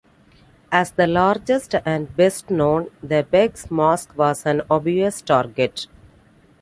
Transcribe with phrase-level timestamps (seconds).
[0.71, 5.85] As the largest and best known, the Beg's mosque was an obvious target.